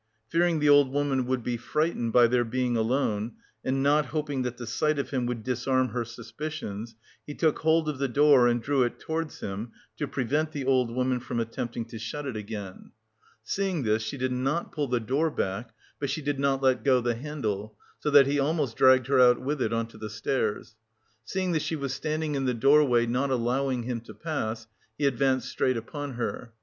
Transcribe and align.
Fearing 0.29 0.57
the 0.57 0.67
old 0.67 0.91
woman 0.91 1.27
would 1.27 1.43
be 1.43 1.57
frightened 1.57 2.11
by 2.11 2.25
their 2.25 2.43
being 2.43 2.75
alone, 2.75 3.33
and 3.63 3.83
not 3.83 4.07
hoping 4.07 4.41
that 4.41 4.57
the 4.57 4.65
sight 4.65 4.97
of 4.97 5.11
him 5.11 5.27
would 5.27 5.43
disarm 5.43 5.89
her 5.89 6.03
suspicions, 6.03 6.95
he 7.27 7.35
took 7.35 7.59
hold 7.59 7.87
of 7.87 7.99
the 7.99 8.07
door 8.07 8.47
and 8.47 8.63
drew 8.63 8.81
it 8.81 8.99
towards 8.99 9.41
him 9.41 9.71
to 9.97 10.07
prevent 10.07 10.53
the 10.53 10.65
old 10.65 10.89
woman 10.89 11.19
from 11.19 11.39
attempting 11.39 11.85
to 11.85 11.99
shut 11.99 12.25
it 12.25 12.35
again. 12.35 12.89
Seeing 13.43 13.83
this 13.83 14.01
she 14.01 14.17
did 14.17 14.31
not 14.31 14.71
pull 14.71 14.87
the 14.87 14.99
door 14.99 15.29
back, 15.29 15.69
but 15.99 16.09
she 16.09 16.23
did 16.23 16.39
not 16.39 16.63
let 16.63 16.83
go 16.83 16.99
the 16.99 17.13
handle 17.13 17.77
so 17.99 18.09
that 18.09 18.25
he 18.25 18.39
almost 18.39 18.75
dragged 18.77 19.05
her 19.05 19.19
out 19.19 19.39
with 19.39 19.61
it 19.61 19.71
on 19.71 19.85
to 19.89 19.99
the 19.99 20.09
stairs. 20.09 20.75
Seeing 21.23 21.51
that 21.51 21.61
she 21.61 21.75
was 21.75 21.93
standing 21.93 22.33
in 22.33 22.45
the 22.45 22.55
doorway 22.55 23.05
not 23.05 23.29
allowing 23.29 23.83
him 23.83 24.01
to 24.01 24.15
pass, 24.15 24.65
he 24.97 25.05
advanced 25.05 25.47
straight 25.47 25.77
upon 25.77 26.13
her. 26.13 26.53